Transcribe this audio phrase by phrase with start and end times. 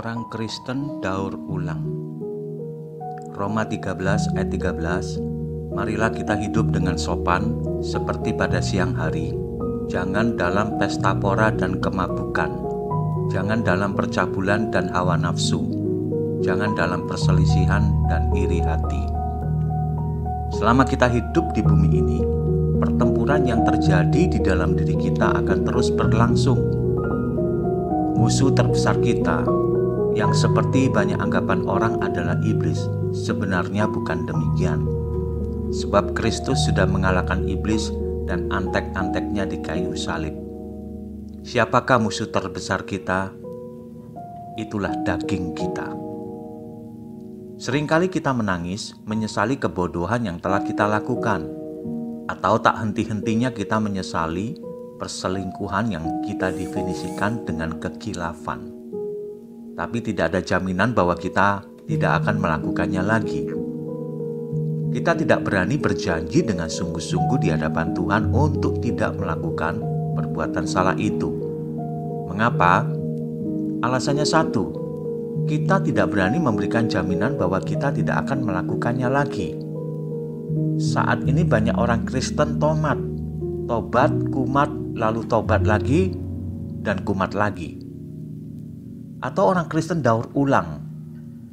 [0.00, 1.84] Orang Kristen daur ulang.
[3.36, 9.36] Roma 13 ayat 13 Marilah kita hidup dengan sopan seperti pada siang hari.
[9.92, 12.48] Jangan dalam pesta pora dan kemabukan.
[13.28, 15.68] Jangan dalam percabulan dan hawa nafsu.
[16.40, 19.04] Jangan dalam perselisihan dan iri hati.
[20.56, 22.20] Selama kita hidup di bumi ini
[22.80, 26.56] Pertempuran yang terjadi di dalam diri kita akan terus berlangsung.
[28.16, 29.44] Musuh terbesar kita
[30.18, 32.82] yang seperti banyak anggapan orang adalah iblis,
[33.14, 34.82] sebenarnya bukan demikian.
[35.70, 37.94] Sebab Kristus sudah mengalahkan iblis
[38.26, 40.34] dan antek-anteknya di kayu salib.
[41.46, 43.30] Siapakah musuh terbesar kita?
[44.58, 45.88] Itulah daging kita.
[47.60, 51.46] Seringkali kita menangis, menyesali kebodohan yang telah kita lakukan,
[52.26, 54.58] atau tak henti-hentinya kita menyesali
[54.98, 58.79] perselingkuhan yang kita definisikan dengan kekilafan
[59.80, 63.48] tapi tidak ada jaminan bahwa kita tidak akan melakukannya lagi.
[64.92, 69.80] Kita tidak berani berjanji dengan sungguh-sungguh di hadapan Tuhan untuk tidak melakukan
[70.20, 71.32] perbuatan salah itu.
[72.28, 72.84] Mengapa?
[73.80, 74.68] Alasannya satu,
[75.48, 79.56] kita tidak berani memberikan jaminan bahwa kita tidak akan melakukannya lagi.
[80.76, 83.00] Saat ini banyak orang Kristen tomat,
[83.64, 86.12] tobat, kumat, lalu tobat lagi,
[86.84, 87.89] dan kumat lagi
[89.20, 90.80] atau orang Kristen daur ulang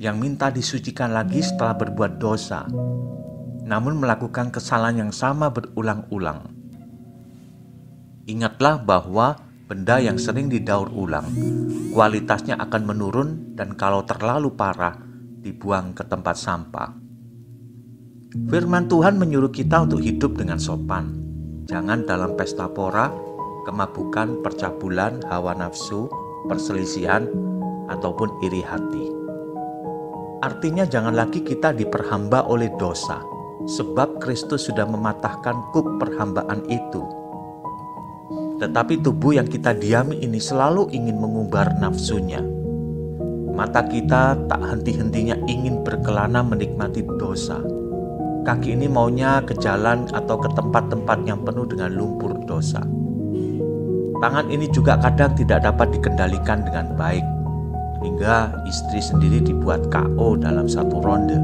[0.00, 2.64] yang minta disucikan lagi setelah berbuat dosa,
[3.68, 6.48] namun melakukan kesalahan yang sama berulang-ulang.
[8.24, 9.36] Ingatlah bahwa
[9.68, 11.28] benda yang sering didaur ulang,
[11.92, 14.96] kualitasnya akan menurun dan kalau terlalu parah,
[15.44, 16.96] dibuang ke tempat sampah.
[18.48, 21.12] Firman Tuhan menyuruh kita untuk hidup dengan sopan.
[21.68, 23.10] Jangan dalam pesta pora,
[23.68, 26.06] kemabukan, percabulan, hawa nafsu,
[26.46, 27.49] perselisihan,
[27.90, 29.20] ataupun iri hati.
[30.40, 33.20] Artinya jangan lagi kita diperhamba oleh dosa,
[33.68, 37.04] sebab Kristus sudah mematahkan kuk perhambaan itu.
[38.56, 42.40] Tetapi tubuh yang kita diami ini selalu ingin mengumbar nafsunya.
[43.52, 47.60] Mata kita tak henti-hentinya ingin berkelana menikmati dosa.
[48.40, 52.80] Kaki ini maunya ke jalan atau ke tempat-tempat yang penuh dengan lumpur dosa.
[54.20, 57.39] Tangan ini juga kadang tidak dapat dikendalikan dengan baik
[58.00, 61.36] hingga istri sendiri dibuat KO dalam satu ronde.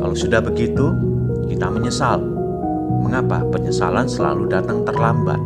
[0.00, 0.92] Kalau sudah begitu,
[1.48, 2.20] kita menyesal.
[3.04, 5.40] Mengapa penyesalan selalu datang terlambat?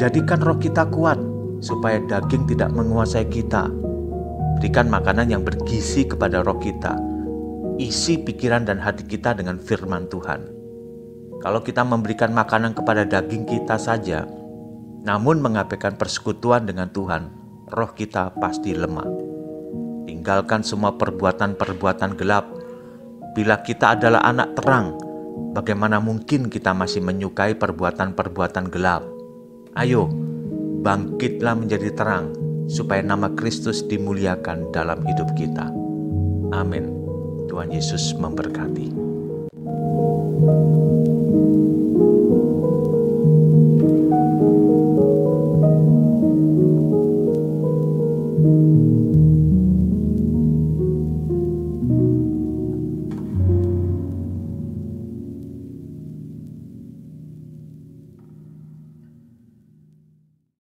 [0.00, 1.20] Jadikan roh kita kuat
[1.60, 3.68] supaya daging tidak menguasai kita.
[4.56, 6.96] Berikan makanan yang bergizi kepada roh kita.
[7.80, 10.44] Isi pikiran dan hati kita dengan firman Tuhan.
[11.40, 14.28] Kalau kita memberikan makanan kepada daging kita saja,
[15.00, 17.39] namun mengabaikan persekutuan dengan Tuhan,
[17.70, 19.06] roh kita pasti lemah.
[20.06, 22.46] Tinggalkan semua perbuatan-perbuatan gelap.
[23.32, 24.98] Bila kita adalah anak terang,
[25.54, 29.06] bagaimana mungkin kita masih menyukai perbuatan-perbuatan gelap?
[29.78, 30.10] Ayo,
[30.82, 32.34] bangkitlah menjadi terang,
[32.66, 35.70] supaya nama Kristus dimuliakan dalam hidup kita.
[36.50, 36.90] Amin.
[37.46, 39.09] Tuhan Yesus memberkati.